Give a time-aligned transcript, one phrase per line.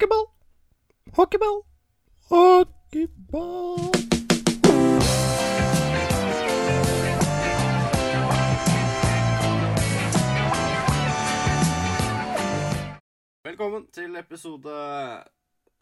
[0.00, 0.26] Hockeyball!
[1.12, 1.58] Hockeyball!
[2.30, 3.92] Hockeyball!
[13.44, 14.72] Velkommen til episode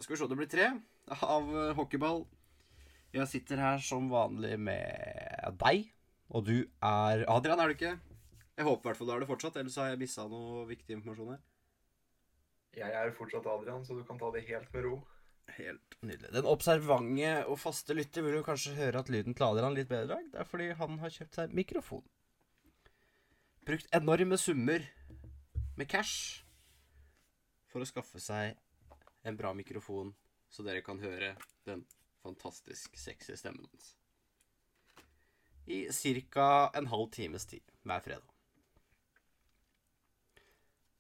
[0.01, 0.67] Skal vi se, det blir tre
[1.23, 2.25] av Hockeyball.
[3.15, 5.93] Jeg sitter her som vanlig med deg,
[6.35, 7.95] og du er Adrian, er du ikke?
[8.59, 10.99] Jeg håper i hvert fall du er det fortsatt, ellers har jeg missa noe viktig
[10.99, 11.41] informasjon her.
[12.77, 14.99] Jeg er fortsatt Adrian, så du kan ta det helt med ro.
[15.57, 16.31] Helt nydelig.
[16.35, 20.21] Den observante og faste lytter vil jo kanskje høre at lyden til Adrian litt bedre.
[20.33, 22.05] Det er fordi han har kjøpt seg mikrofon.
[23.69, 24.85] Brukt enorme summer
[25.77, 26.45] med cash
[27.73, 28.57] for å skaffe seg
[29.29, 30.15] en bra mikrofon,
[30.49, 31.35] så dere kan høre
[31.69, 31.85] den
[32.23, 33.95] fantastisk sexy stemmen hans.
[35.69, 35.85] I
[36.33, 36.71] ca.
[36.75, 38.38] en halv times tid hver fredag.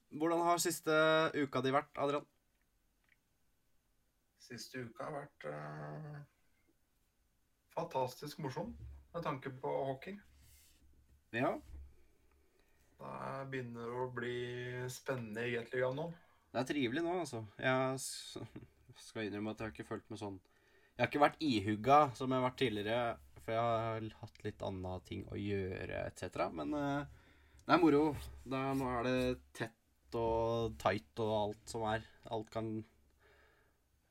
[0.08, 0.94] Hvordan har siste
[1.36, 2.24] uka di vært, Adrian?
[4.40, 6.20] Siste uka har vært uh,
[7.74, 8.72] fantastisk morsom
[9.12, 10.16] med tanke på hockey.
[11.36, 11.52] Ja.
[12.98, 14.38] Det begynner å bli
[14.90, 16.08] spennende i Gateligaen nå.
[16.48, 17.44] Det er trivelig nå, altså.
[17.60, 18.00] Jeg
[19.04, 22.32] skal innrømme at jeg har ikke følt meg sånn Jeg har ikke vært ihugga som
[22.32, 23.02] jeg har vært tidligere,
[23.44, 26.48] for jeg har hatt litt andre ting å gjøre etc.
[26.56, 27.28] Men uh,
[27.68, 28.02] det er moro.
[28.48, 29.18] Er, nå er det
[29.60, 29.77] tett
[30.16, 32.06] og tight og alt som er.
[32.30, 32.70] Alt kan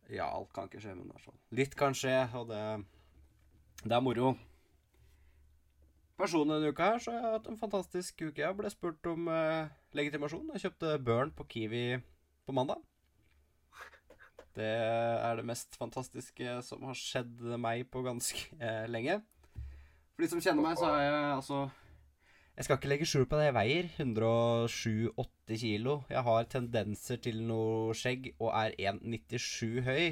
[0.09, 1.39] Ja, alt kan ikke skje, men det er sånn.
[1.57, 2.61] Litt kan skje, og det,
[3.83, 4.35] det er moro.
[6.17, 8.41] Personlig denne uka her så har jeg hatt en fantastisk uke.
[8.41, 10.47] Jeg ble spurt om eh, legitimasjon.
[10.55, 11.83] Jeg kjøpte Burn på Kiwi
[12.47, 12.79] på mandag.
[14.57, 19.19] Det er det mest fantastiske som har skjedd meg på ganske eh, lenge.
[20.15, 21.59] For de som kjenner meg, så har jeg altså
[22.57, 23.51] Jeg skal ikke legge skjul på det.
[23.51, 25.97] Jeg veier 107-80 kilo.
[26.09, 30.05] Jeg har tendenser til noe skjegg og er 1,97 høy.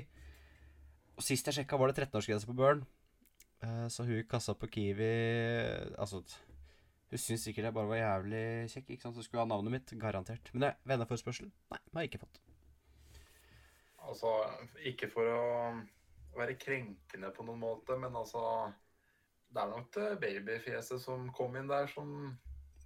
[1.18, 2.84] Og Sist jeg sjekka, var det 13-årsgrense på Burn.
[3.66, 5.08] Eh, Så hun i kassa på Kiwi
[5.98, 6.20] Altså
[7.10, 8.90] Hun syntes sikkert jeg bare var jævlig kjekk.
[8.90, 9.16] ikke sant?
[9.16, 9.96] Så skulle ha navnet mitt.
[10.02, 10.50] Garantert.
[10.54, 11.50] Men det, venneforspørsel?
[11.72, 12.42] Nei, det har jeg ikke fått.
[14.06, 14.32] Altså,
[14.86, 15.44] ikke for å
[16.38, 18.42] være krenkende på noen måte, men altså
[19.50, 22.10] Det er nok det babyfjeset som kom inn der, som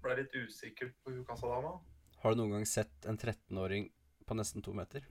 [0.04, 1.78] ble litt usikkert på Hukasadama.
[2.20, 3.90] Har du noen gang sett en 13-åring
[4.28, 5.06] på nesten to meter?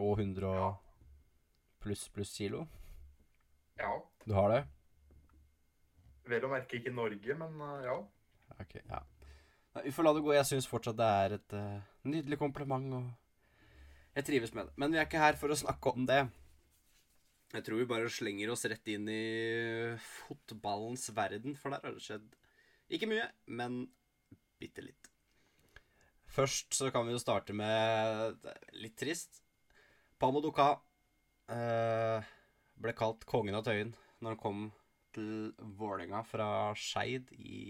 [0.00, 0.78] Og 100 og
[1.80, 2.64] pluss pluss kilo?
[3.80, 3.92] Ja.
[4.24, 4.60] Du har det?
[6.30, 7.96] Vel å merke ikke i Norge, men eh, ja.
[8.60, 9.00] Ok, ja.
[9.84, 10.32] Vi får la det gå.
[10.34, 14.74] Jeg syns fortsatt det er et uh, nydelig kompliment, og jeg trives med det.
[14.82, 16.24] Men vi er ikke her for å snakke om det.
[17.50, 19.22] Jeg tror vi bare slenger oss rett inn i
[20.04, 22.36] fotballens verden, for der har det skjedd
[22.94, 23.82] ikke mye, men
[24.60, 25.10] bitte litt.
[26.30, 28.38] Først så kan vi jo starte med
[28.78, 29.40] litt trist.
[30.20, 30.68] Pamo Duka
[31.50, 32.30] eh,
[32.78, 33.90] ble kalt kongen av Tøyen
[34.20, 34.62] når han kom
[35.14, 35.50] til
[35.80, 37.64] Vålerenga fra Skeid i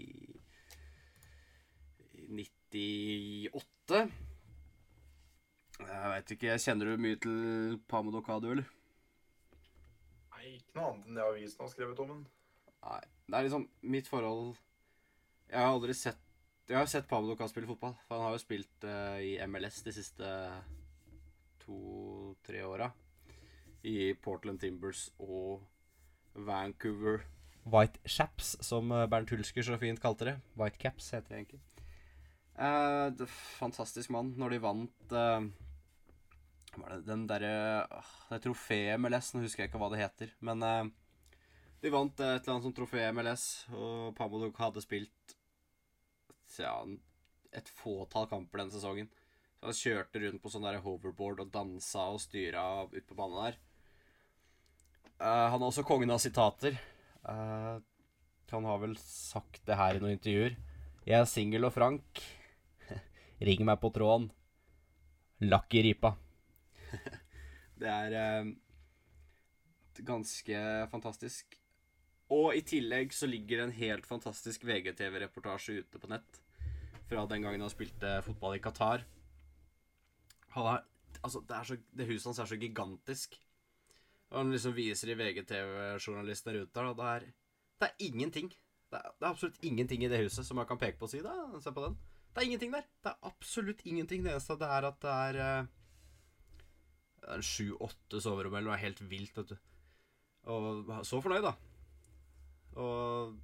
[2.21, 4.11] i 98.
[5.81, 8.80] Jeg veit ikke, kjenner du mye til Pamo Duka, du, eller?
[10.41, 12.21] Nei, ikke noe annet enn det avisen har skrevet om den.
[12.81, 13.01] Nei.
[13.27, 14.55] Det er liksom mitt forhold
[15.51, 16.23] Jeg har aldri sett
[16.67, 17.93] Jeg har sett Pablo Duca spille fotball.
[18.07, 20.31] For han har jo spilt uh, i MLS de siste
[21.61, 22.89] to-tre åra.
[23.85, 25.61] I Portland Timbers og
[26.33, 27.21] Vancouver
[27.69, 30.37] White Chaps, som eh, Bernt Hulsker så fint kalte det.
[30.57, 31.61] White Caps heter det egentlig.
[32.57, 34.33] Uh, det, fantastisk mann.
[34.37, 35.70] Når de vant eh, Hva
[36.79, 37.51] var det Den derre
[37.83, 40.33] det Det trofeet MLS, nå husker jeg ikke hva det heter.
[40.39, 40.91] Men eh,
[41.81, 45.35] de vant eh, et eller annet sånt trofé MLS, og Pamodok hadde spilt
[46.59, 46.75] ja,
[47.55, 49.11] et fåtall kamper den sesongen.
[49.59, 53.45] Så han kjørte rundt på sånn der hoverboard og dansa og styra ut på banen
[53.45, 53.59] der.
[55.21, 56.79] Uh, han er også kongen av sitater.
[57.21, 57.77] Uh,
[58.51, 60.57] han har vel sagt det her i noen intervjuer.
[61.05, 62.23] Jeg er singel og frank.
[63.47, 64.31] Ring meg på tråden.
[65.45, 66.15] Lakk i ripa.
[67.81, 68.51] det er eh,
[70.07, 70.61] ganske
[70.91, 71.57] fantastisk.
[72.31, 76.39] Og i tillegg så ligger det en helt fantastisk VGTV-reportasje ute på nett
[77.11, 79.03] fra den gangen han spilte fotball i Qatar.
[80.55, 80.85] Har,
[81.19, 83.35] altså, det, er så, det huset hans er så gigantisk.
[84.31, 87.27] Og han liksom viser i VGTV-journalisten der, og det er,
[87.81, 88.47] det er ingenting.
[88.91, 91.11] Det er, det er absolutt ingenting i det huset som man kan peke på og
[91.11, 91.99] si da, se på den.
[92.31, 92.87] Det er ingenting der.
[93.03, 94.23] Det er absolutt ingenting.
[94.23, 95.67] Det eneste det er at det er eh, er
[97.45, 99.57] sju-åtte soverom eller noe helt vilt, vet du.
[100.51, 101.55] Og så fornøyd, da.
[102.81, 103.37] Og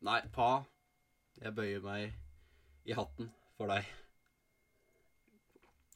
[0.00, 0.62] Nei, pa.
[1.40, 2.14] Jeg bøyer meg
[2.88, 3.28] i hatten
[3.58, 3.84] for deg.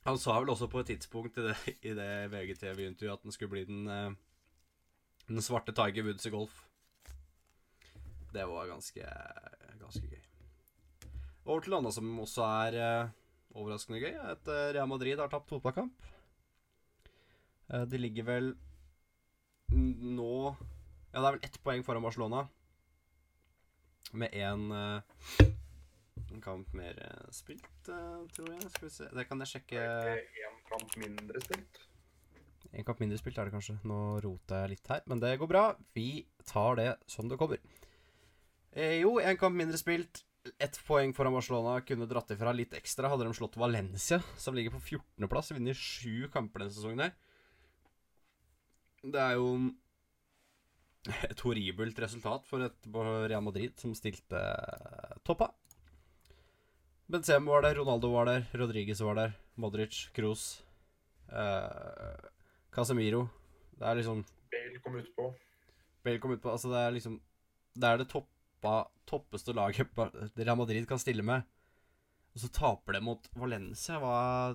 [0.05, 1.55] Han sa vel også på et tidspunkt i det,
[1.89, 4.11] i det VGTV-intervjuet at han skulle bli den, eh,
[5.31, 6.59] den svarte Tiger Woods i golf.
[8.35, 9.09] Det var ganske,
[9.81, 10.21] ganske gøy.
[11.47, 13.15] Over til noe annet som også er eh,
[13.57, 14.13] overraskende gøy.
[14.21, 15.97] At eh, Real Madrid har tapt fotballkamp.
[17.71, 18.53] Eh, de ligger vel
[19.75, 20.55] nå
[21.15, 22.49] Ja, det er vel ett poeng foran Barcelona.
[24.13, 24.69] Med én
[26.35, 28.69] en kamp mer eh, spilt, eh, tror jeg.
[28.75, 29.87] Skal vi se Det kan jeg sjekke.
[30.45, 31.81] Én kamp mindre spilt?
[32.75, 33.79] En kamp mindre spilt er det kanskje.
[33.87, 35.65] Nå roter jeg litt her, men det går bra.
[35.95, 37.63] Vi tar det som det kommer.
[38.73, 40.25] Eh, jo, en kamp mindre spilt.
[40.61, 41.79] Ett poeng foran Barcelona.
[41.87, 43.13] Kunne dratt ifra litt ekstra.
[43.13, 45.55] Hadde de slått Valencia, som ligger på 14.-plass.
[45.55, 47.15] Vinner sju kamper denne sesongen her.
[49.05, 49.49] Det er jo
[51.31, 54.41] et horribelt resultat for et Real Madrid som stilte
[55.27, 55.51] toppa.
[57.05, 60.65] Benzema var der, Ronaldo var der, Rodriguez var der, Modric, Kroos,
[61.29, 62.31] eh,
[62.73, 63.27] Casemiro.
[63.77, 64.23] Det er liksom
[64.55, 65.29] Bale kom utpå.
[66.05, 67.19] Bale kom ut på Altså, det er liksom
[67.75, 69.91] Det er det toppa, toppeste laget
[70.39, 71.43] Real Madrid kan stille med.
[72.35, 73.99] Og så taper det mot Valencia.
[74.01, 74.55] Hva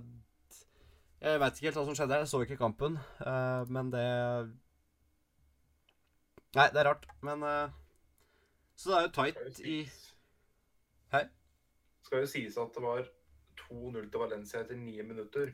[1.19, 2.17] Jeg veit ikke helt hva som skjedde.
[2.21, 4.05] Jeg så ikke kampen, Uh, men det
[6.55, 7.75] Nei, det er rart, men uh...
[8.79, 9.75] Så det er jo tight i
[11.13, 11.25] Hei?
[12.07, 13.03] Skal jo sies at det var
[13.59, 15.51] 2-0 til Valencia etter ni minutter.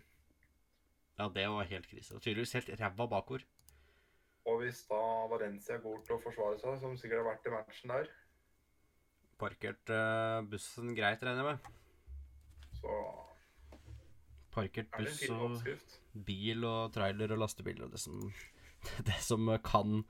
[1.18, 2.16] Ja, det var helt krise.
[2.16, 3.44] Og tydeligvis helt ræva bakord.
[4.46, 5.02] Og hvis da
[5.32, 8.12] Valencia går til å forsvare seg, som sikkert har vært i matchen der,
[9.42, 11.72] Parkert uh, bussen greit, regner jeg med.
[12.78, 13.00] så
[14.56, 18.30] Parkert er buss og bil og trailer og lastebil og det som,
[19.10, 20.04] det som kan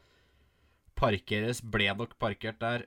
[0.95, 2.85] parkeres, ble nok parkert der.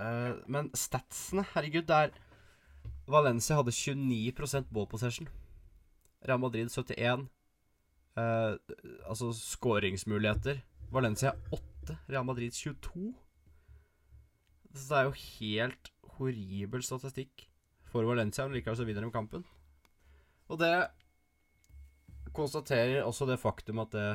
[0.00, 2.14] Uh, men statsene, herregud, er
[3.10, 5.28] Valencia hadde 29 ball possession.
[6.26, 7.26] Real Madrid 71.
[8.16, 8.56] Uh,
[9.08, 10.62] altså skåringsmuligheter.
[10.90, 13.14] Valencia 8, Real Madrid 22.
[14.74, 17.48] Så det er jo helt horribel statistikk
[17.90, 19.44] for Valencia, men likevel så vinner de kampen.
[20.50, 20.74] Og det
[22.34, 24.08] konstaterer også det faktum at det,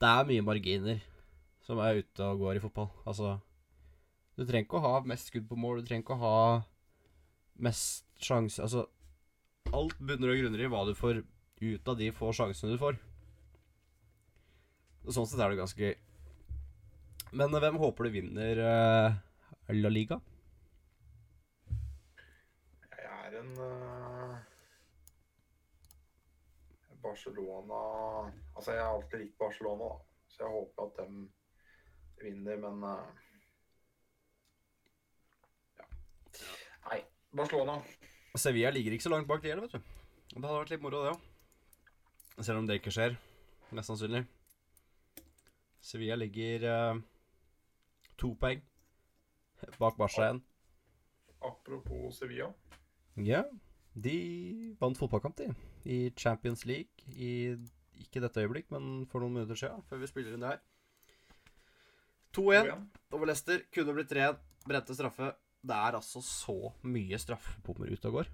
[0.00, 1.02] det er mye marginer
[1.64, 2.88] som er ute og går i fotball.
[3.04, 3.38] Altså
[4.36, 6.38] Du trenger ikke å ha mest skudd på mål, du trenger ikke å ha
[7.62, 8.88] mest sjanse Altså
[9.74, 11.22] Alt bunner og grunner i hva du får
[11.64, 12.98] ut av de få sjansene du får.
[15.04, 15.94] Og Sånn sett er det ganske gøy.
[17.34, 19.16] Men hvem håper du vinner uh,
[19.74, 20.20] La Liga?
[22.92, 24.03] Jeg er en eh,
[27.04, 27.80] Barcelona
[28.56, 29.98] Altså, jeg har alltid likt Barcelona, da.
[30.28, 31.28] Så jeg håper at de
[32.22, 33.22] vinner, men eh,
[35.78, 35.86] Ja.
[36.90, 37.00] Nei,
[37.36, 37.78] Barcelona.
[38.34, 39.94] Sevilla ligger ikke så langt bak de heller, vet du.
[40.34, 42.42] Det hadde vært litt moro, det òg.
[42.42, 43.18] Selv om det ikke skjer.
[43.74, 44.24] Mest sannsynlig.
[45.84, 47.02] Sevilla ligger uh,
[48.18, 48.62] to poeng
[49.78, 50.42] bak Barca igjen.
[51.44, 52.50] Apropos Sevilla.
[53.16, 53.44] Ja,
[53.94, 54.16] de
[54.80, 55.73] vant fotballkamp, de.
[55.84, 57.04] I Champions League.
[57.14, 57.56] I
[58.04, 60.62] ikke dette øyeblikk, men for noen minutter siden, før vi spiller inn det her.
[62.34, 62.72] 2-1
[63.14, 63.62] over Leicester.
[63.74, 64.40] Kunne blitt 3-1.
[64.64, 65.30] Brente straffe.
[65.64, 68.30] Det er altså så mye straffebommer ute og går.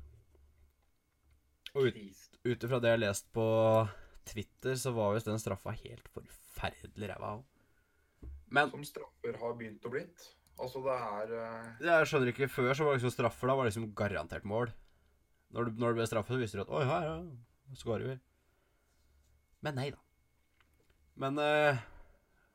[1.78, 3.46] Og ut, ifra det jeg har lest på
[4.26, 8.28] Twitter, så var visst den straffa helt forferdelig ræva òg.
[8.50, 10.24] Men Som straffer har begynt å blitt.
[10.60, 11.84] Altså, det er uh...
[11.86, 13.48] jeg skjønner ikke Før så var det liksom straffer.
[13.48, 14.72] Da var det liksom garantert mål.
[15.50, 17.76] Når du, når det ble straffe, så visste du at Oi, her, ja.
[17.78, 18.16] Skårer vi.
[19.66, 20.00] Men nei da.
[21.20, 21.80] Men uh,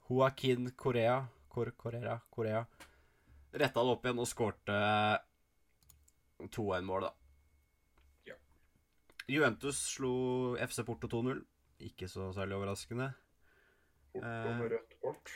[0.09, 1.21] Joaquin Korea
[1.51, 2.65] Kor Korea, Korea
[3.55, 4.77] retta det opp igjen og skårte
[6.43, 7.11] 2-1-mål, da.
[8.27, 8.35] Ja.
[9.31, 10.11] Juventus slo
[10.59, 11.39] FC Porto 2-0.
[11.87, 13.13] Ikke så særlig overraskende.
[14.11, 14.59] Porto Eh.
[14.59, 15.31] med rødt kort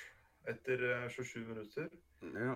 [0.47, 1.89] etter eh, 27 minutter.
[2.35, 2.55] Ja.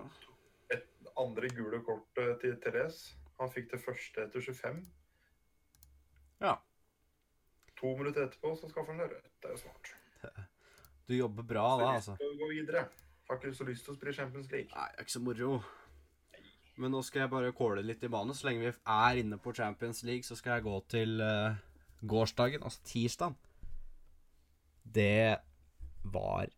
[0.72, 0.88] Et
[1.20, 3.16] andre gule kortet til Therese.
[3.40, 4.82] Han fikk det første etter 25.
[6.44, 6.56] Ja.
[7.80, 9.30] To minutter etterpå så skaffer han det rødt.
[9.42, 9.94] Det er jo smart.
[11.08, 12.14] Du jobber bra da, altså.
[12.16, 12.86] å gå videre.
[13.28, 14.70] Har ikke så lyst til å spille Champions League.
[14.72, 15.50] Nei, det er ikke så moro.
[16.80, 18.36] Men nå skal jeg bare kåle litt i banen.
[18.36, 21.58] Så lenge vi er inne på Champions League, så skal jeg gå til uh,
[22.08, 23.36] gårsdagen, altså tirsdagen.
[24.94, 25.36] Det
[26.04, 26.48] var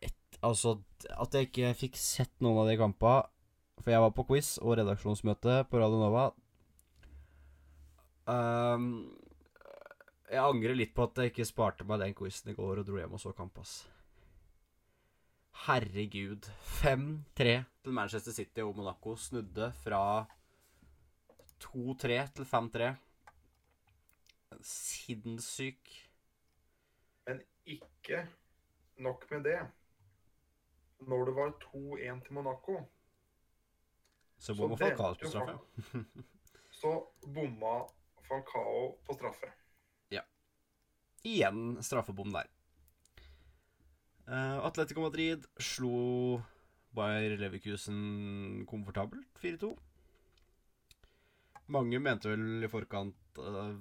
[0.00, 0.72] et Altså,
[1.06, 3.28] at jeg ikke fikk sett noen av de kampene
[3.82, 6.28] For jeg var på quiz og redaksjonsmøte på Radio Nova.
[8.30, 8.84] Um,
[10.30, 13.00] jeg angrer litt på at jeg ikke sparte meg den quizen i går og dro
[13.00, 13.82] hjem og så kamp, ass.
[15.64, 16.46] Herregud.
[16.78, 20.24] 5-3 til Manchester City og Monaco snudde fra
[21.66, 22.88] 2-3 til 5-3.
[24.62, 25.92] Sinnssyk.
[27.26, 28.26] Men ikke
[28.98, 29.60] nok med det.
[31.00, 32.80] Når det var 2-1 til Monaco,
[34.42, 35.58] Så bomma Falcao på straffe.
[36.80, 37.86] så bomma
[38.26, 39.52] Falcao på straffe.
[40.10, 40.24] Ja.
[41.22, 42.48] Igjen straffebom der.
[44.26, 46.40] Uh, Atletico Madrid slo
[46.90, 49.70] Bayer Leverkusen komfortabelt 4-2.
[51.70, 53.76] Mange mente vel i forkant uh,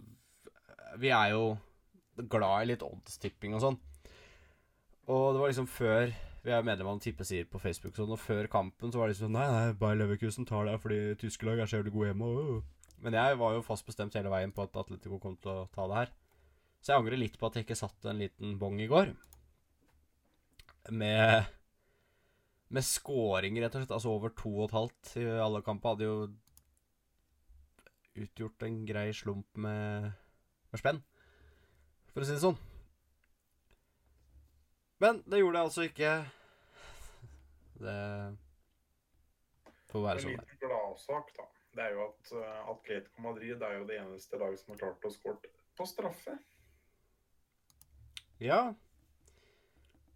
[1.02, 1.56] Vi er jo
[2.30, 3.82] glad i litt oddstipping og sånn.
[5.10, 8.22] Og det var liksom før Vi er medlem av en tippesider på Facebook, sånn, og
[8.22, 11.62] før kampen så var det liksom Nei, nei, Bayer Leverkusen tar det fordi tyske lag
[11.62, 12.30] er så jævlig gode hjemme.
[12.34, 15.68] Og, men jeg var jo fast bestemt hele veien på at Atletico kom til å
[15.74, 16.14] ta det her.
[16.82, 19.14] Så jeg angrer litt på at jeg ikke satte en liten bong i går.
[20.90, 21.46] Med
[22.72, 23.94] Med scoring, rett og slett.
[23.94, 25.94] Altså over to og et halvt i alle kamper.
[25.94, 26.32] Hadde jo
[28.26, 30.10] utgjort en grei slump med,
[30.72, 31.00] med spenn,
[32.12, 32.58] for å si det sånn.
[35.02, 36.12] Men det gjorde jeg altså ikke.
[37.82, 37.98] Det
[39.90, 40.36] får være En sånn.
[40.36, 40.46] er.
[40.46, 41.48] liten gladsak, da.
[41.72, 45.08] Det er jo at uh, Atletico Madrid er jo det eneste laget som har klart
[45.08, 46.36] å skåre på straffe.
[48.42, 48.62] Ja,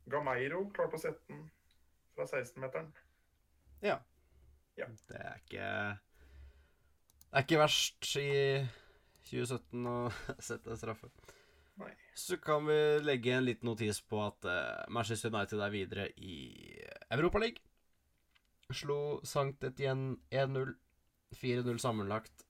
[0.10, 1.46] Gameiro klarte å sette den
[2.16, 2.92] fra 16-meteren.
[4.76, 5.70] Det er ikke
[7.26, 8.30] Det er ikke verst i
[9.30, 9.96] 2017 å
[10.50, 11.10] sette straffe.
[12.16, 16.38] Så kan vi legge en liten notis på at uh, Manchester United er videre i
[17.12, 17.60] Europaligaen.
[18.74, 20.72] Slo Sankt Etienne 1-0.
[21.36, 22.46] 4-0 sammenlagt.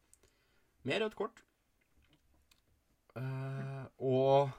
[0.86, 1.41] Med rødt kort.
[3.15, 4.53] Uh, og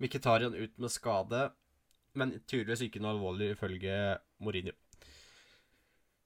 [0.00, 1.42] Mkhitaryan ut med skade,
[2.16, 3.94] men tydeligvis ikke noe alvorlig ifølge
[4.44, 4.74] Mourinho.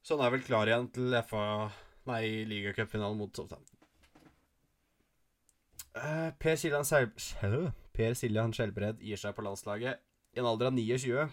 [0.01, 1.45] Så han er vel klar igjen til FA
[2.09, 3.70] Nei, ligacupfinalen mot Southampton.
[5.91, 7.71] Sjø?
[7.91, 9.99] Per Siljan Skjelbred gir seg på landslaget
[10.31, 11.25] i en alder av 29.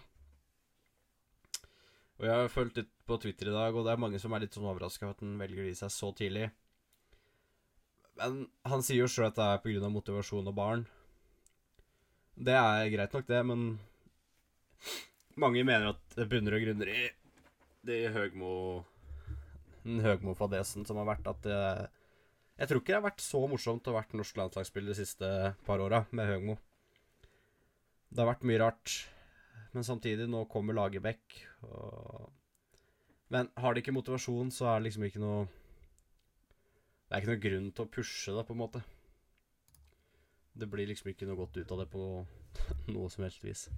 [2.18, 4.42] Og jeg har fulgt litt på Twitter i dag, og det er mange som er
[4.42, 6.48] litt sånn overraska over at han velger å gi seg så tidlig.
[8.18, 9.90] Men han sier jo sjøl at det er pga.
[9.94, 10.82] motivasjon og barn.
[12.34, 13.78] Det er greit nok, det, men
[15.38, 17.06] mange mener at det bunner og grunner i
[17.86, 18.82] det Høgmo
[19.84, 21.62] Den Høgmo-fadesen som har vært at det
[22.58, 25.28] Jeg tror ikke det har vært så morsomt å ha vært norsk landslagsspiller de siste
[25.66, 26.56] par åra med Høgmo.
[28.10, 28.94] Det har vært mye rart,
[29.76, 31.38] men samtidig, nå kommer Lagerbäck
[31.68, 32.34] og
[33.28, 37.42] Men har de ikke motivasjon, så er det liksom ikke noe Det er ikke noe
[37.42, 38.82] grunn til å pushe det, på en måte.
[40.58, 42.08] Det blir liksom ikke noe godt ut av det på
[42.94, 43.68] noe som helst vis.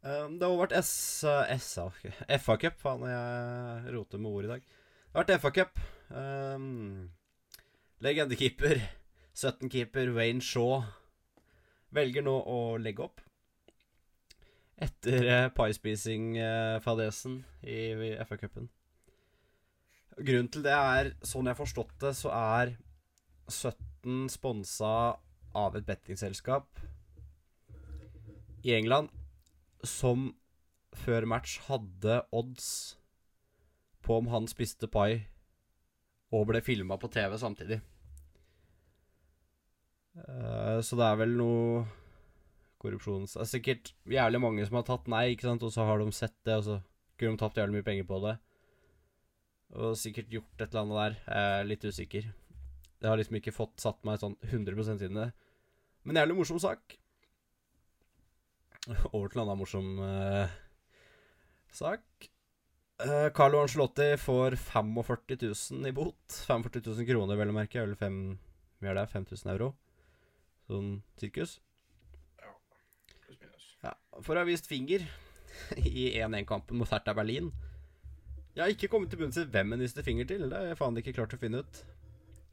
[0.00, 0.76] Um, det har vært.
[0.82, 1.90] SA
[2.40, 2.80] FA-cup.
[2.80, 4.70] Faen, jeg roter med ord i dag.
[5.10, 5.78] Det har vært FA-cup.
[6.14, 7.08] Um,
[7.98, 8.78] legendekeeper,
[9.34, 10.84] 17-keeper Wayne Shaw
[11.90, 13.18] velger nå å legge opp.
[14.78, 18.70] Etter uh, paispising-fadesen i, i FA-cupen.
[20.14, 22.76] Grunnen til det er, sånn jeg har forstått det, så er
[23.50, 24.94] 17 sponsa
[25.58, 26.78] av et bettingselskap
[28.62, 29.10] i England
[29.82, 30.30] som
[31.02, 32.99] før match hadde odds
[34.04, 35.22] på om han spiste pai
[36.30, 37.80] og ble filma på TV samtidig.
[40.20, 41.82] Uh, så det er vel noe
[42.80, 43.34] korrupsjons...
[43.36, 46.14] Det er sikkert jævlig mange som har tatt nei, ikke sant, og så har de
[46.16, 46.78] sett det, og så
[47.20, 48.36] kunne de tapt jævlig mye penger på det.
[49.80, 51.18] Og sikkert gjort et eller annet der.
[51.26, 52.30] Jeg er litt usikker.
[53.00, 55.30] Jeg har liksom ikke fått satt meg sånn 100 inn i det.
[56.08, 56.96] Men jævlig morsom sak.
[59.12, 60.52] Over til en annen morsom uh,
[61.76, 62.30] sak.
[63.00, 65.36] Uh, Carlo Ancelotti får 45
[65.70, 66.44] 000 i bot.
[66.46, 67.80] 45 000 kroner, vel å merke.
[67.80, 68.18] Eller fem,
[68.82, 69.70] hva er det, 5000 euro.
[70.68, 70.90] Sånn
[71.20, 71.56] sirkus.
[73.24, 73.68] Pluss minus.
[73.86, 75.06] Ja, for å ha vist finger
[75.80, 77.48] i 1-1-kampen mot Hertha Berlin.
[78.52, 80.48] Jeg har ikke kommet til bunns i hvem en viste finger til.
[80.50, 81.82] Det har jeg faen ikke klart å finne ut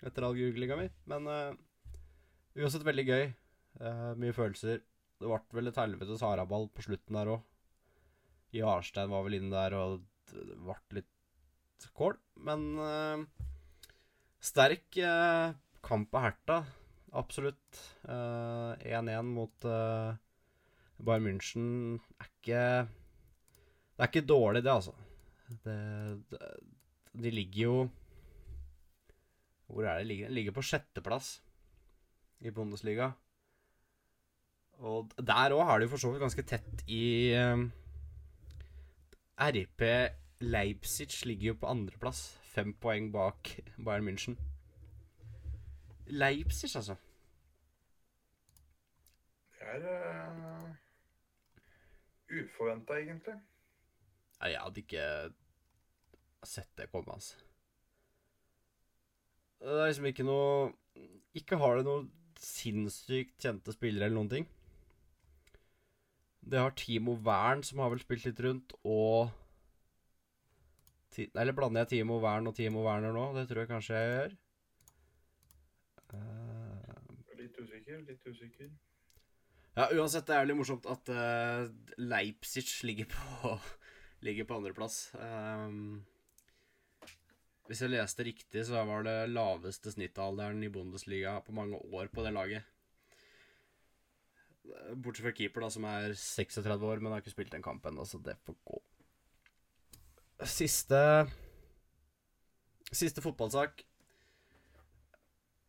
[0.05, 0.87] etter all googlinga mi.
[1.11, 1.57] Men uh,
[2.55, 3.25] uansett veldig gøy.
[3.81, 4.83] Uh, mye følelser.
[5.17, 7.47] Det ble vel et helvetes haraball på slutten der òg.
[8.55, 12.17] Jarstein var vel inne der, og ble litt kål.
[12.47, 13.23] Men uh,
[14.43, 15.55] sterk uh,
[15.85, 16.61] kamp av Herta.
[17.17, 17.81] Absolutt.
[18.07, 20.13] 1-1 mot uh,
[20.97, 21.67] Bayern München
[22.17, 24.93] er ikke Det er ikke dårlig, det, altså.
[25.63, 25.77] Det,
[26.31, 26.41] det,
[27.15, 27.75] de ligger jo
[29.67, 30.27] Hvor er det de ligger?
[30.29, 31.37] De ligger på sjetteplass
[32.45, 33.11] i Bundesliga.
[34.85, 37.63] Og der òg har de for så vidt ganske tett i eh,
[39.37, 39.81] RP
[40.39, 42.39] Leipzig ligger jo på andreplass.
[42.43, 44.37] Fem poeng bak Bayern München.
[46.07, 46.95] Leipzig, altså.
[49.59, 50.71] Det er uh,
[52.31, 53.35] uforventa, egentlig.
[54.39, 55.05] Nei, jeg hadde ikke
[56.43, 57.37] sett det komme, altså.
[59.59, 60.73] Det er liksom ikke noe
[61.33, 62.03] Ikke har det noe
[62.37, 64.45] sinnssykt kjente spillere eller noen ting.
[66.47, 69.29] Det har Timo Wern, som har vel spilt litt rundt, og
[71.17, 73.31] Eller blander jeg Timo Wern og Timo Werner nå?
[73.33, 74.35] Det tror jeg kanskje jeg gjør.
[76.13, 77.37] Uh...
[77.39, 78.69] Litt usikker, litt usikker.
[79.77, 81.65] Ja, uansett, det er veldig morsomt at uh,
[81.97, 83.55] Leipzig ligger på,
[84.27, 84.99] ligger på andreplass.
[85.17, 86.05] Um,
[87.67, 92.23] hvis jeg leste riktig, så var det laveste snittalderen i Bundesliga på mange år på
[92.23, 92.76] det laget.
[94.95, 98.05] Bortsett fra keeper, da, som er 36 år, men har ikke spilt en kamp ennå,
[98.07, 98.79] så det får gå.
[100.47, 101.01] Siste
[102.95, 103.81] Siste fotballsak.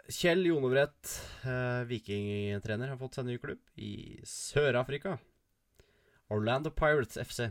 [0.08, 1.10] Kjell Jonebrett,
[1.44, 5.18] eh, vikingtrener, har fått seg ny klubb i Sør-Afrika.
[6.32, 7.50] Orlando Pirates FC.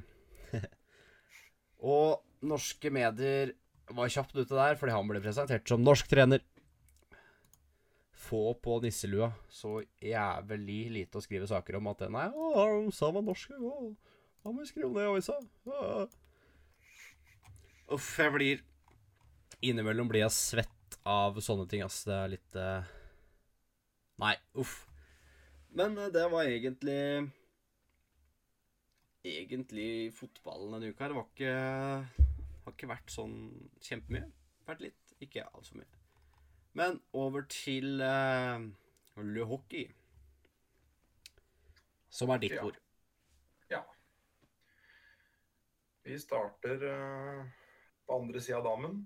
[1.93, 3.53] og norske medier
[3.93, 6.41] var kjapt ute der fordi han ble presentert som norsk trener.
[8.17, 9.29] Få på nisselua.
[9.49, 13.53] Så jævlig lite å skrive saker om at Nei, å, han sa var norsk.
[13.53, 15.37] Da må vi skrive om det i avisa.
[17.93, 18.65] Uff, jeg blir
[19.63, 22.03] Innimellom blir jeg svett av sånne ting, ass.
[22.05, 22.89] Det er litt uh...
[24.21, 24.83] Nei, uff.
[25.77, 27.01] Men uh, det var egentlig
[29.27, 31.09] Egentlig fotballen denne uka.
[31.09, 32.27] Det var ikke
[32.67, 33.37] har ikke vært sånn
[33.83, 34.27] kjempemye.
[34.67, 35.96] Vært litt, ikke altfor mye.
[36.77, 39.87] Men over til uh, Le Hockey.
[42.09, 42.65] Som er ditt Ja.
[42.67, 42.77] ord.
[43.71, 43.81] Ja.
[46.05, 47.41] Vi starter uh,
[48.05, 49.01] på andre sida av dammen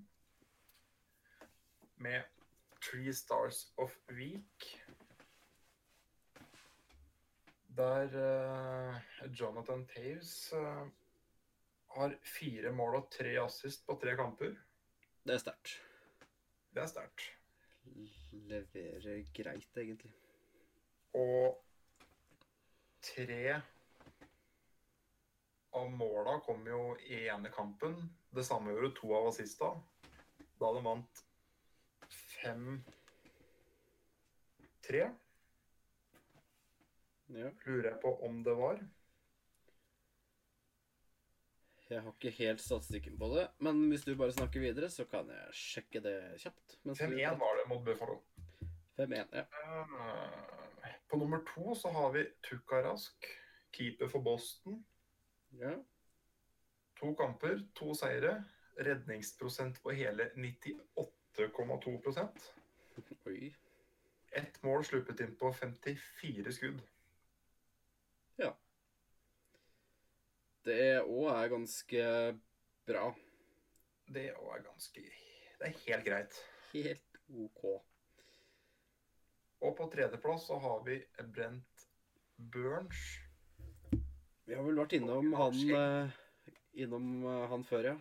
[1.95, 2.27] med
[2.81, 4.69] Three Stars of Week.
[7.77, 8.99] Der uh,
[9.31, 10.51] Jonathan Taves
[11.95, 14.57] har fire mål og tre assist på tre kamper.
[15.23, 15.77] Det er sterkt.
[16.75, 17.31] Det er sterkt.
[18.51, 20.11] Leverer greit, egentlig.
[21.17, 21.57] Og
[23.03, 23.61] tre
[25.71, 27.97] av måla kom jo i ene kampen.
[28.31, 29.73] Det samme gjorde to av assista.
[30.59, 31.23] Da de vant
[32.11, 32.81] fem
[34.85, 35.05] tre.
[37.31, 37.51] Ja.
[37.65, 38.81] Lurer jeg på om det var.
[41.91, 45.27] Jeg har ikke helt statistikken på det, men hvis du bare snakker videre, så kan
[45.27, 46.77] jeg sjekke det kjapt.
[46.87, 48.21] 5-1 var det mot Buffalo.
[48.99, 49.43] 5-1, ja.
[49.43, 53.27] Eh, På nummer to så har vi Tukarask,
[53.75, 54.79] keeper for Boston.
[55.59, 55.75] ja.
[57.01, 58.43] To kamper, to seire.
[58.79, 62.53] Redningsprosent på hele 98,2%
[63.25, 63.55] Oi.
[64.31, 66.81] Ett mål sluppet inn på 54 skudd.
[70.65, 72.03] Det òg er ganske
[72.87, 73.05] bra.
[74.11, 75.01] Det òg er ganske
[75.61, 76.37] Det er helt greit.
[76.73, 77.63] Helt OK.
[79.61, 80.99] Og på tredjeplass så har vi
[81.33, 81.85] Brent
[82.37, 83.01] Burns.
[84.49, 86.15] Vi har vel vært innom han eh,
[86.81, 87.97] Innom eh, han før, ja.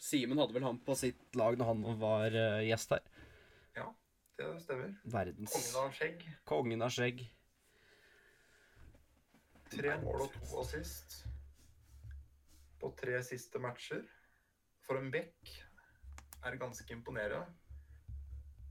[0.00, 3.04] Simen hadde vel han på sitt lag når han var eh, gjest her.
[3.78, 3.86] Ja,
[4.36, 4.90] Det stemmer.
[5.06, 6.24] Verdens Kongen av skjegg.
[6.50, 7.22] kongen av skjegg.
[9.74, 11.20] Tre mål og to assist
[12.84, 14.04] på tre siste matcher.
[14.84, 15.52] For en back
[16.44, 17.46] er ganske imponerende.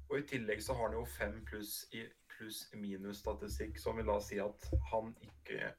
[0.10, 4.38] Og i tillegg så har han jo fem pluss i pluss-minus-statistikk, som vil da si
[4.42, 5.72] at han ikke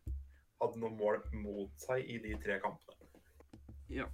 [0.63, 3.11] hadde noe mål mot seg i de tre kampene.
[3.93, 4.09] Ja.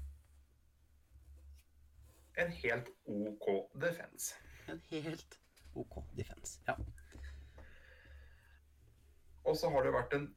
[2.40, 3.48] En helt OK
[3.80, 4.36] defense.
[4.68, 5.38] En helt
[5.80, 6.60] OK defense.
[6.68, 6.76] Ja.
[9.48, 10.28] Og så har det vært en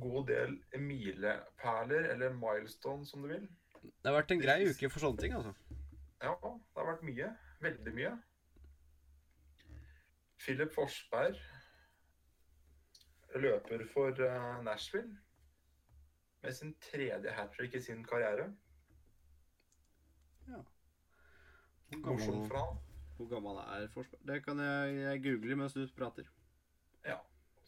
[0.00, 3.48] god del milepæler, eller milestone som du vil.
[3.82, 5.54] Det har vært en grei uke for sånne ting, altså.
[6.22, 7.30] Ja, det har vært mye.
[7.62, 8.12] Veldig mye.
[10.38, 11.38] Philip Forsberg
[13.34, 15.18] løper for eh, Nashville
[16.42, 18.52] med sin tredje hat trick i sin karriere.
[21.96, 22.78] Morsomt for han.
[23.16, 24.20] Hvor gammel er Forsberg?
[24.28, 26.28] Det kan jeg, jeg google mens du prater.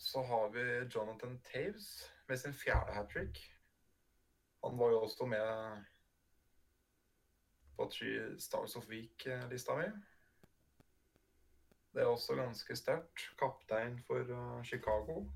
[0.01, 3.39] Så har vi Jonathan Taves med sin fjerde hat trick.
[4.65, 5.85] Han var jo også med
[7.77, 9.91] på Three Stars of Week-lista mi.
[11.93, 13.27] Det er også ganske sterkt.
[13.39, 15.27] Kaptein for eh, Chicago.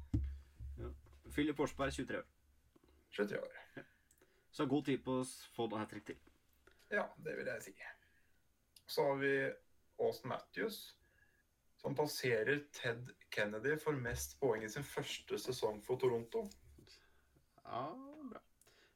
[1.33, 2.25] Philip Forsberg, 23 år.
[3.11, 3.85] 23 år.
[4.51, 5.25] Så god tid på å
[5.57, 6.19] få noe hat trick til.
[6.91, 7.75] Ja, det vil jeg si.
[8.87, 9.35] Så har vi
[9.99, 10.97] Austin Matthews,
[11.85, 16.47] som passerer Ted Kennedy for mest poeng i sin første sesong for Toronto.
[17.61, 17.83] Ja,
[18.31, 18.41] bra.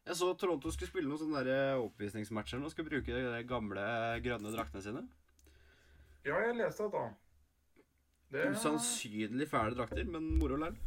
[0.08, 3.84] Jeg så Toronto skulle spille noen sånne der oppvisningsmatcher og skulle bruke de gamle
[4.24, 5.04] grønne draktene sine.
[6.24, 7.04] Ja, jeg leste dette.
[8.32, 10.80] Det Usannsynlig fæle drakter, men moro likevel.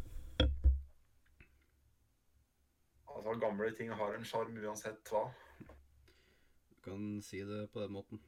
[3.14, 5.28] Altså, gamle ting har en sjarm uansett hva.
[5.70, 8.22] Du kan si det på den måten.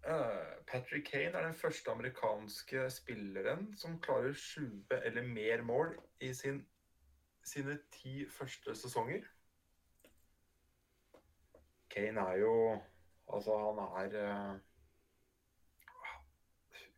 [0.67, 6.63] Patrick Kane er den første amerikanske spilleren som klarer 20 eller mer mål i sin,
[7.43, 9.25] sine ti første sesonger.
[11.91, 12.55] Kane er jo
[13.33, 13.77] Altså, han
[14.11, 14.59] er uh,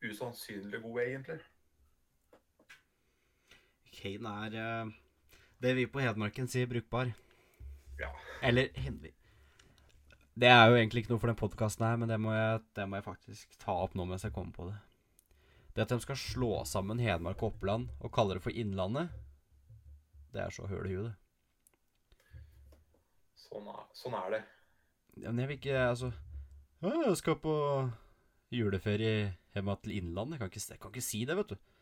[0.09, 1.39] usannsynlig god, egentlig.
[4.01, 4.93] Kane er uh,
[5.61, 7.11] det vi på Hedmarken sier brukbar.
[7.99, 8.09] Ja.
[8.41, 9.13] Eller Henvi.
[10.33, 12.87] Det er jo egentlig ikke noe for den podkasten her, men det må, jeg, det
[12.89, 14.77] må jeg faktisk ta opp nå mens jeg kommer på det.
[15.73, 19.13] Det at de skal slå sammen Hedmark og Oppland og kalle det for Innlandet,
[20.33, 21.17] det er så høl i huet, det.
[23.43, 24.41] Sånn er, sånn er det.
[25.21, 26.07] Ja, Men jeg vil ikke Altså
[26.81, 27.53] Jeg skal på
[28.53, 30.39] juleferie hjemme til Innlandet.
[30.39, 31.72] Jeg kan ikke, jeg kan ikke si det, vet du.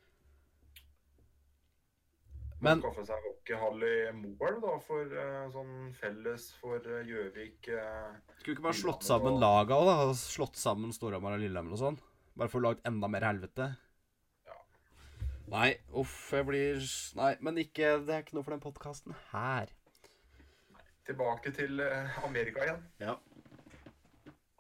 [2.62, 8.12] Men skaffe seg hockeyhall i Moelv, da, for uh, sånn felles for eh, Gjøvik uh,
[8.38, 9.95] skulle ikke bare slått sammen laga òg, da?
[10.17, 11.97] Slått sammen Storhamar og Lillehammer og sånn?
[12.38, 13.71] Bare for å lage enda mer helvete?
[14.45, 14.60] Ja.
[15.56, 16.86] Nei, uff, jeg blir
[17.17, 19.74] Nei, men ikke Det er ikke noe for den podkasten her.
[20.78, 22.86] Nei, Tilbake til uh, Amerika igjen.
[23.02, 23.17] Ja.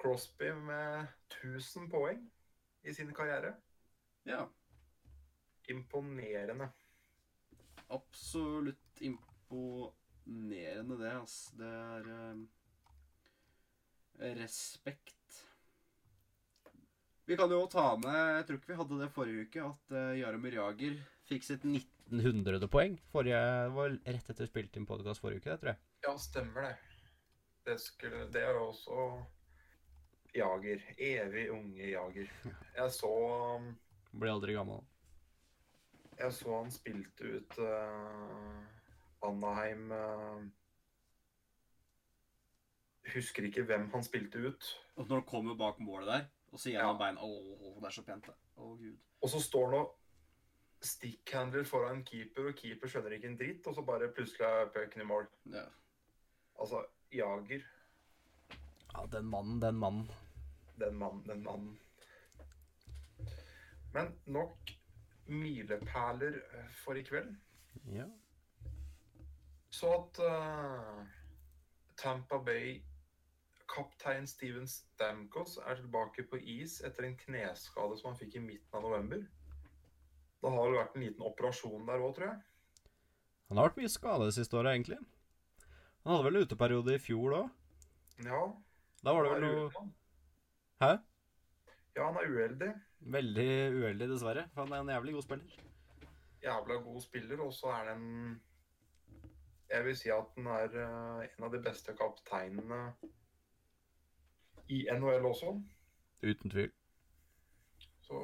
[0.01, 1.05] Crosby med
[1.37, 2.25] 1000 poeng
[2.81, 3.53] i sin karriere.
[4.25, 4.47] Ja.
[5.69, 6.71] Imponerende.
[7.91, 11.51] Absolutt imponerende, det, ass.
[11.59, 12.39] Det er eh,
[14.39, 15.17] respekt.
[17.25, 20.19] Vi kan jo ta med Jeg tror ikke vi hadde det forrige uke, at uh,
[20.19, 20.97] Jaromir Jager
[21.29, 22.67] fikk sitt 1900.
[22.71, 22.97] poeng.
[23.13, 25.81] Forrige det var rett etter spilt inn podkast forrige uke, det tror jeg.
[26.07, 26.73] Ja, stemmer det.
[27.67, 29.07] Det, skulle, det er også
[30.35, 30.83] Jager.
[30.97, 32.33] Evig unge Jager.
[32.79, 33.13] Jeg så
[33.59, 33.71] um,
[34.11, 34.81] Blir aldri gammel.
[36.21, 38.59] Jeg så han spilte ut uh,
[39.25, 40.43] Anaheim uh,
[43.15, 44.67] Husker ikke hvem han spilte ut.
[44.95, 46.99] Og når han kommer bak målet der, og så gjennom Ja.
[46.99, 47.31] beina Å,
[47.79, 48.35] det er så pent, det.
[48.55, 48.97] Å, gud.
[49.21, 49.97] Og så står han og
[50.85, 55.01] stickhandler foran keeper, og keeper skjønner ikke en dritt, og så bare plutselig er pucken
[55.01, 55.27] i mål.
[55.53, 55.65] Ja.
[56.61, 57.65] Altså, Jager,
[58.93, 60.11] ja, den mannen, den mannen.
[60.79, 61.79] den mannen, den mannen.
[63.93, 64.71] Men nok
[65.27, 67.35] milepæler eh, for i kveld.
[67.93, 68.07] Ja.
[69.71, 71.03] Så at uh,
[71.97, 72.81] Tampa Bay
[73.71, 78.77] Kaptein Steven Stamkos er tilbake på is etter en kneskade som han fikk i midten
[78.77, 79.23] av november.
[80.41, 82.41] Det har vel vært en liten operasjon der òg, tror jeg.
[83.51, 84.97] Han har vært mye skade det siste året, egentlig.
[86.03, 87.49] Han hadde vel uteperiode i fjor òg.
[88.25, 88.41] Ja.
[89.05, 89.85] Da var det vel noe.
[90.81, 90.91] Hæ?
[91.95, 92.71] Ja, han er uheldig.
[92.99, 94.47] Veldig uheldig, dessverre.
[94.53, 95.57] For han er en jævlig god spiller.
[96.43, 98.41] Jævla god spiller, og så er den
[99.69, 102.79] Jeg vil si at han er eh, en av de beste kapteinene
[104.67, 105.53] i NHL også.
[106.23, 106.71] Uten tvil.
[108.01, 108.19] Så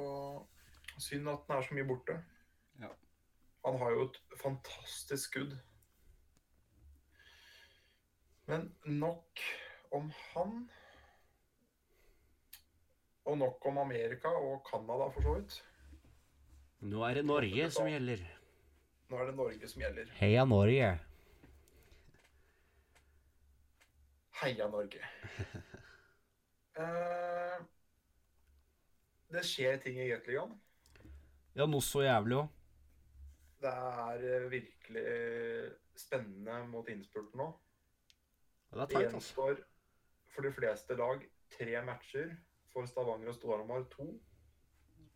[0.98, 2.18] synd at han er så mye borte.
[2.80, 2.90] Ja.
[3.64, 5.56] Han har jo et fantastisk skudd.
[8.46, 9.40] Men nok
[9.92, 10.70] om han.
[13.28, 15.58] Og nok om Amerika og Canada, for så vidt.
[16.88, 18.22] Nå er det Norge som gjelder.
[19.10, 20.12] Nå er det Norge som gjelder.
[20.20, 20.92] Heia Norge.
[24.42, 25.02] Heia Norge.
[26.78, 27.54] Eh,
[29.34, 30.52] det skjer ting i Gateligaen.
[31.58, 32.52] Ja, noe så jævlig òg.
[33.58, 35.02] Det er eh, virkelig
[35.98, 37.48] spennende mot innspurten nå.
[38.70, 39.02] Det er teit, altså.
[39.02, 39.64] gjenstår
[40.36, 42.30] for de fleste lag tre matcher.
[42.72, 44.08] For Stavanger og Storhamar 2.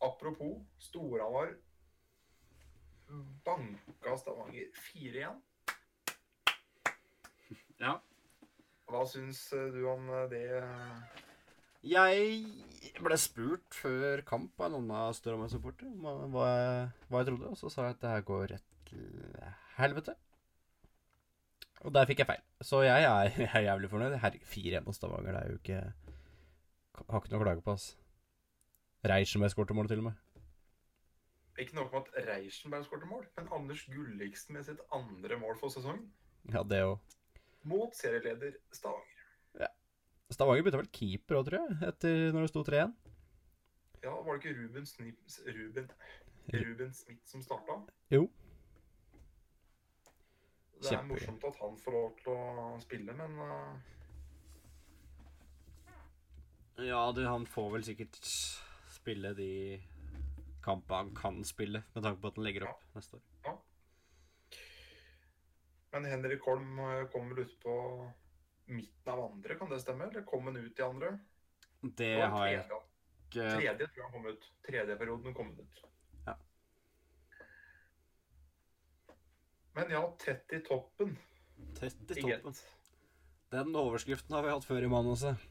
[0.03, 1.53] Apropos, Storhamar
[3.45, 5.41] banka Stavanger 4-1.
[7.83, 7.99] Ja.
[8.89, 10.47] Hva syns eh, du om eh, det?
[11.83, 16.51] Jeg ble spurt før kamp av noen av Storhamar-supporter om hva,
[17.09, 19.41] hva jeg trodde, og så sa jeg at det her går rett til
[19.81, 20.15] helvete.
[21.83, 22.45] Og der fikk jeg feil.
[22.63, 24.21] Så jeg er, jeg er jævlig fornøyd.
[24.23, 25.83] Herregud, 4-1 på Stavanger, det er jo ikke
[26.99, 27.87] Har ikke noe å klage på, ass.
[29.09, 30.19] Reichenberg skåret mål, til og med.
[31.61, 35.73] Ikke nok med at Reichenberg skåret mål, men Anders Gulliksen med sitt andre mål for
[35.75, 36.07] sesongen.
[36.53, 36.99] Ja, det òg.
[37.63, 39.09] mot serieleder Stavanger.
[40.33, 42.95] Stavanger bytta vel keeper òg, tror jeg, etter når det sto 3-1.
[44.03, 45.91] Ja, var det ikke Ruben, Snips, Ruben,
[46.55, 47.77] Ruben Smith som starta?
[48.11, 48.25] Jo.
[50.81, 51.13] Det er Kjempe.
[51.13, 53.77] morsomt at han får lov til å spille, men eh,
[56.77, 58.19] Ja, du, han får vel sikkert
[58.93, 59.81] spille de
[60.63, 63.23] kampene han kan spille, med tanke på at han legger opp neste år.
[63.45, 63.55] Ja.
[65.93, 67.75] Men Henrik Holm eh, kom vel ut på
[68.73, 70.09] midten av andre, kan det stemme?
[70.09, 71.17] Eller kom han ut i andre?
[71.83, 72.83] Det var har jeg ikke
[73.33, 74.51] tredje tror jeg han kom ut.
[74.67, 75.83] Tredje perioden kom han ut.
[76.27, 76.37] Ja.
[79.77, 81.17] Men ja, tett i toppen.
[81.79, 82.55] tett i i toppen.
[83.53, 85.49] Den overskriften har vi hatt før i manuset.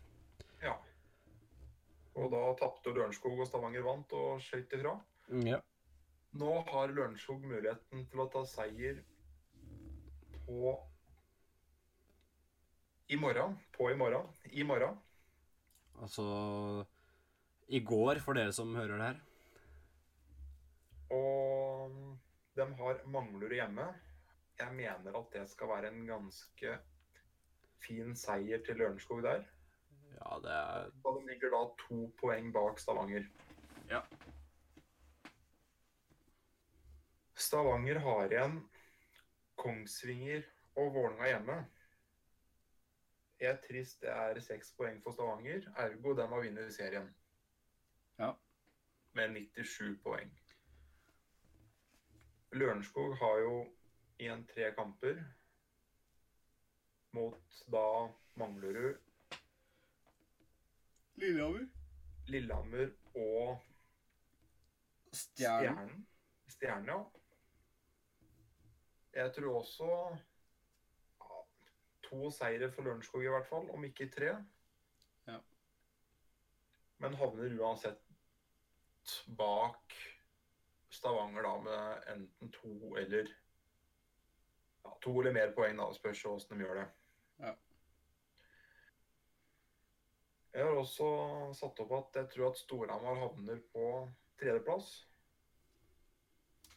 [2.19, 4.97] Og da tapte Lørenskog og Stavanger vant og skøyt ifra.
[5.47, 5.62] Ja.
[6.39, 9.02] Nå har Lørenskog muligheten til å ta seier
[10.45, 10.74] på
[13.12, 13.58] I morgen.
[13.76, 14.28] På i morgen.
[14.52, 15.00] I morgen.
[16.00, 16.24] Altså
[17.71, 19.19] i går, for dere som hører det her.
[21.15, 21.97] Og
[22.56, 23.88] de har Manglerud hjemme.
[24.60, 26.78] Jeg mener at det skal være en ganske
[27.82, 29.45] fin seier til Lørenskog der.
[30.17, 33.28] Ja, det er Og de ligger da to poeng bak Stavanger.
[33.89, 34.02] Ja.
[37.36, 38.60] Stavanger har igjen
[39.62, 40.43] Kongsvinger
[40.76, 41.58] og Vålerenga hjemme.
[43.41, 44.02] Jeg er trist.
[44.02, 45.65] Det er seks poeng for Stavanger.
[45.78, 47.10] Ergo de har vunnet serien.
[48.19, 48.34] Ja.
[49.13, 50.32] Med 97 poeng.
[52.52, 53.56] Lørenskog har jo
[54.19, 55.21] igjen tre kamper
[57.15, 57.86] mot da
[58.39, 59.00] Manglerud,
[61.21, 61.67] Lillehammer.
[62.27, 63.60] Lillehammer og
[65.13, 66.07] Stjernen.
[66.49, 66.88] Stjernen.
[66.89, 67.03] Ja.
[69.13, 69.89] Jeg tror også
[71.19, 71.41] ja,
[72.07, 74.31] to seire for Lørenskog i hvert fall, om ikke tre.
[75.27, 75.38] Ja.
[76.97, 78.01] Men havner uansett
[79.38, 79.93] bak
[80.91, 83.29] Stavanger da med enten to eller
[84.84, 85.91] ja, to eller mer poeng, da.
[85.93, 86.88] Spørs hvordan de gjør det.
[87.39, 87.53] Ja.
[90.52, 91.06] Jeg har også
[91.56, 93.86] satt opp at jeg tror at Storhamar havner på
[94.42, 94.90] tredjeplass.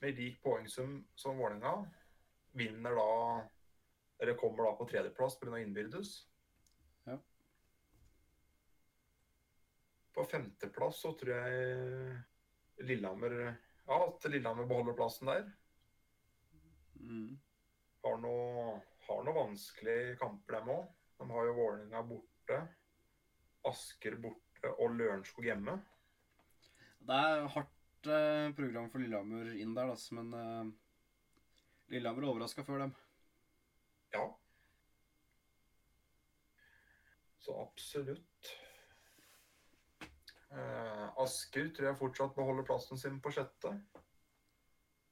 [0.03, 1.81] Med lik poengsum som Vålerenga.
[2.55, 3.09] Vinner da
[4.23, 5.59] Eller kommer da på tredjeplass pga.
[5.59, 6.13] innbyrdes.
[7.05, 7.19] Ja.
[10.15, 13.35] På femteplass så tror jeg Lillehammer
[13.87, 15.51] Ja, at Lillehammer beholder plassen der.
[16.95, 17.35] Mm.
[18.05, 20.87] Har noe, har noe vanskelige kamper, dem òg.
[21.19, 22.63] De har jo Vålerenga borte,
[23.69, 25.79] Asker borte og Lørenskog hjemme.
[27.05, 30.73] Det er hardt eh, program for Lillehammer inn der, altså, men eh,
[31.93, 32.95] Lillehammer overraska før dem.
[34.15, 34.25] Ja.
[37.45, 38.53] Så absolutt.
[40.55, 43.75] Eh, Asker tror jeg fortsatt beholder plassen sin på sjette.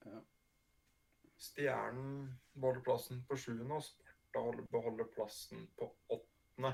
[0.06, 0.22] Ja.
[1.42, 6.72] Stjernen beholder plassen på sjuende, og Sparta beholder plassen på åttende.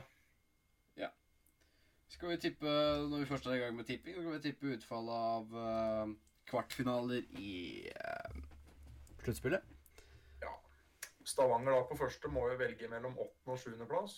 [2.09, 2.69] Skal vi tippe,
[3.09, 6.15] når vi først er i gang med tipping, skal vi tippe utfallet av uh,
[6.49, 7.57] kvartfinaler i
[7.93, 8.39] uh,
[9.25, 9.75] sluttspillet?
[11.29, 14.15] Stavanger da på første må jo velge mellom åttende og sjuendeplass.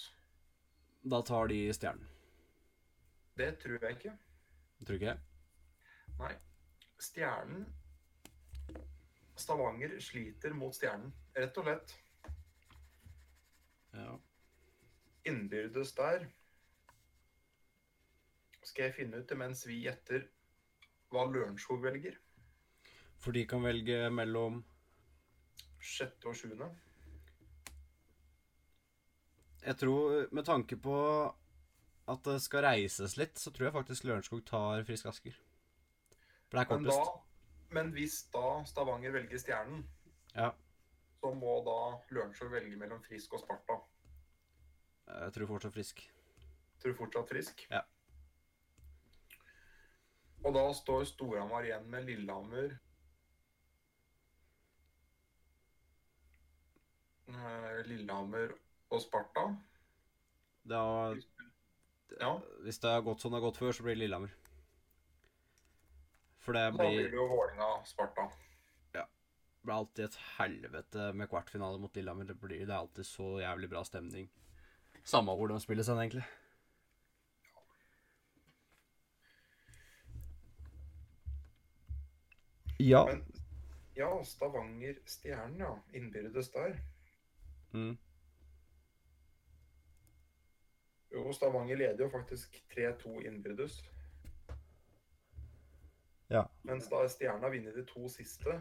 [1.10, 2.06] Da tar de stjernen.
[3.40, 4.12] Det tror jeg ikke.
[4.86, 5.18] Tror ikke jeg.
[6.20, 6.32] Nei.
[7.00, 7.64] Stjernen
[9.40, 11.94] Stavanger sliter mot Stjernen, rett og slett.
[13.96, 14.12] Ja.
[15.26, 16.28] Innbyrdes der
[18.70, 20.26] skal jeg finne ut det mens vi gjetter
[21.10, 22.16] hva Lørenskog velger.
[23.20, 24.62] For de kan velge mellom
[25.80, 26.68] Sjette og sjuende.
[29.64, 30.94] Jeg tror, med tanke på
[32.10, 35.36] at det skal reises litt, så tror jeg faktisk Lørenskog tar Frisk Asker.
[36.50, 37.70] For det er Men, da, kortest.
[37.76, 39.84] men hvis da Stavanger velger Stjernen,
[40.34, 40.50] Ja.
[41.20, 41.76] så må da
[42.14, 43.80] Lørenskog velge mellom Frisk og Sparta.
[45.10, 46.02] Jeg tror fortsatt Frisk.
[46.80, 47.66] Tror du fortsatt Frisk?
[47.70, 47.80] Ja.
[50.44, 52.72] Og da står Storhamar igjen med Lillehammer
[57.28, 58.54] eh, Lillehammer
[58.90, 59.46] og Sparta.
[60.70, 60.80] Da,
[62.20, 62.38] Ja.
[62.64, 64.32] hvis det har gått som det har gått før, så blir det Lillehammer.
[66.40, 68.30] For det Da blir blir, det jo Vålerenga-Sparta.
[68.92, 69.04] Det
[69.62, 72.24] blir alltid et helvete med kvartfinale mot Lillehammer.
[72.24, 74.30] Det, blir, det er alltid så jævlig bra stemning.
[75.04, 76.24] Samme hvor de spiller seg, egentlig.
[82.80, 83.04] Ja.
[83.06, 83.24] Men
[83.94, 85.82] ja, Stavanger-Stjernen, ja.
[85.92, 86.78] Innbyrdes der.
[87.72, 87.98] Mm.
[91.10, 93.80] Jo, Stavanger leder jo faktisk 3-2 innbyrdes.
[96.30, 96.46] Ja.
[96.62, 98.60] Mens da Stjernen har vunnet de to siste.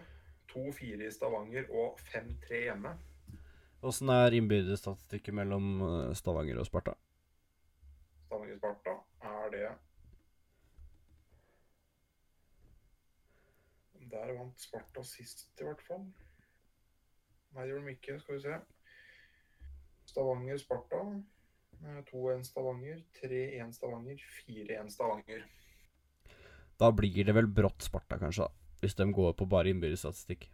[0.52, 2.96] 2-4 i Stavanger og 5-3 hjemme.
[3.86, 6.98] Åssen er innbyrdes statistikken mellom eh, Stavanger og Sparta?
[8.26, 8.98] Stavanger-Sparta
[9.30, 9.68] er det
[14.10, 16.08] Der vant Sparta sist, i hvert fall.
[17.54, 18.20] Nei, det gjorde de ikke.
[18.24, 18.60] Skal vi se.
[20.10, 21.02] Stavanger-Sparta.
[21.80, 25.46] Eh, 2-1 Stavanger, 3-1 Stavanger, 4-1 Stavanger.
[26.80, 28.76] Da blir det vel brått Sparta, kanskje, da.
[28.80, 30.50] Hvis de går på bare innbyrdesstatistikk.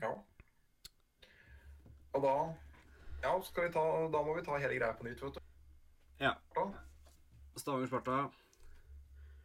[0.00, 0.14] Ja.
[2.14, 2.38] Og da
[3.18, 5.40] Ja, skal vi ta, da må vi ta hele greia på nytt, vet du.
[6.22, 6.36] Ja.
[7.58, 8.28] Stavanger-Sparta.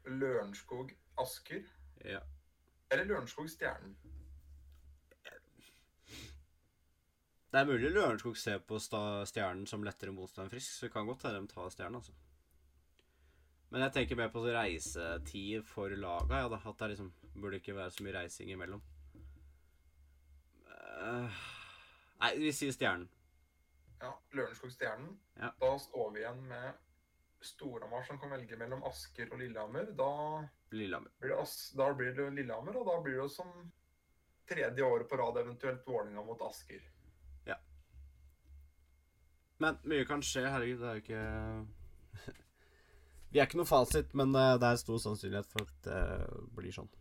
[0.06, 1.64] Lørenskog-Asker.
[2.06, 2.20] Ja.
[2.94, 3.96] Eller Lørenskog-Stjernen.
[7.54, 11.06] Det er mulig Lørenskog ser på Stjernen som lettere motstand enn frisk, så det kan
[11.06, 12.14] godt hende de tar Stjernen, altså.
[13.70, 16.58] Men jeg tenker mer på reisetid for laga, ja da.
[16.66, 18.82] At det liksom burde ikke være så mye reising imellom.
[20.66, 21.44] Eh,
[22.24, 23.06] nei, vi sier Stjernen.
[24.02, 25.14] Ja, Lørenskog-Stjernen.
[25.38, 25.54] Ja.
[25.62, 26.82] Da står vi igjen med
[27.44, 29.92] Storhamar som kan velge mellom Asker og Lillehammer.
[29.98, 31.12] Da Lillehammer.
[31.20, 31.46] blir det,
[31.78, 33.52] da blir det Lillehammer, og da blir det som
[34.50, 36.82] tredje året på rad eventuelt Vålerenga mot Asker.
[37.46, 37.58] Ja.
[39.58, 40.80] Men mye kan skje, herregud.
[40.82, 42.34] Det er jo ikke
[43.34, 46.02] Vi er ikke noe fasit, men eh, det er stor sannsynlighet for at det
[46.56, 46.92] blir sånn.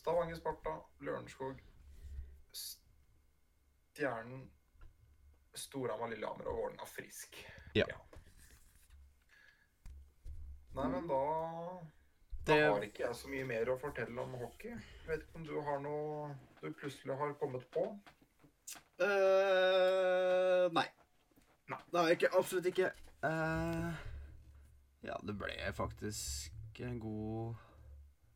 [0.00, 1.58] Stavanger, Sparta, Lørenskog,
[2.56, 4.46] Stjernen,
[5.54, 7.36] Storhamar, Lillehammer og Vålerenga Frisk.
[7.76, 7.84] Ja.
[10.74, 11.20] Nei, men da
[12.46, 14.72] Da Det- har ikke jeg så mye mer å fortelle om hockey.
[15.06, 17.84] Vet ikke om du har noe du plutselig har kommet på?
[19.00, 20.86] Eh, nei.
[21.70, 22.30] Nei, det har jeg ikke.
[22.38, 22.90] Absolutt ikke.
[23.22, 23.92] Uh,
[25.04, 27.54] ja, det ble faktisk en god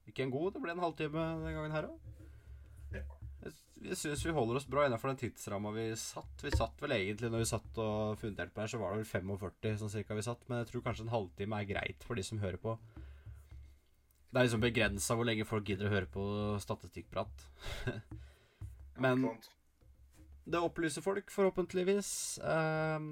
[0.06, 1.98] Ikke en god, det ble en halvtime den gangen her òg.
[3.84, 6.40] Jeg syns vi holder oss bra innenfor den tidsramma vi satt.
[6.40, 9.10] Vi satt vel egentlig når vi satt og funderte på her, så var det vel
[9.10, 10.46] 45 sånn cirka vi satt.
[10.48, 12.78] Men jeg tror kanskje en halvtime er greit for de som hører på.
[14.30, 16.24] Det er liksom begrensa hvor lenge folk gidder å høre på
[16.64, 17.44] statistikkprat.
[19.04, 19.28] Men-?
[20.44, 22.40] Det opplyser folk, forhåpentligvis.
[22.44, 23.06] Um,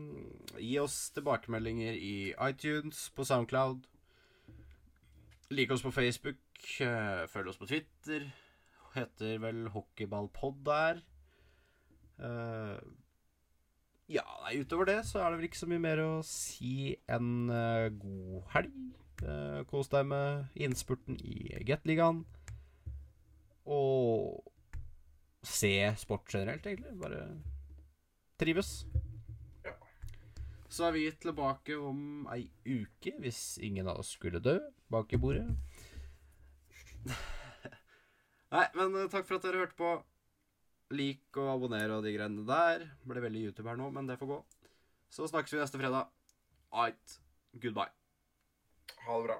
[0.60, 2.16] gi oss tilbakemeldinger i
[2.48, 3.86] iTunes, på Soundcloud.
[5.52, 6.40] Like oss på Facebook.
[6.80, 8.28] eh, følg oss på Twitter.
[8.92, 11.00] Heter vel Hockeyballpod der.
[12.20, 12.76] Uh,
[14.12, 17.48] ja, nei, utover det så er det vel ikke så mye mer å si enn
[17.48, 18.76] uh, god helg.
[19.22, 22.24] Uh, kos deg med innspurten i Gateligaen.
[23.70, 24.42] Og
[25.46, 26.92] se sport generelt, egentlig.
[27.00, 27.22] Bare
[28.42, 28.82] trives.
[29.64, 29.76] Ja.
[30.68, 34.58] Så er vi tilbake om ei uke, hvis ingen av oss skulle dø
[34.92, 35.46] bak i bordet.
[38.52, 39.92] Nei, men eh, takk for at dere hørte på.
[40.92, 42.84] Lik og abonner og de greiene der.
[43.08, 44.40] Ble veldig YouTube her nå, men det får gå.
[45.12, 46.12] Så snakkes vi neste fredag.
[46.84, 47.16] Ait.
[47.62, 47.92] Goodbye.
[49.06, 49.38] Ha det bra.